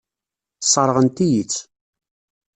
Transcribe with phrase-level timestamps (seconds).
[0.61, 1.55] Sseṛɣent-iyi-tt.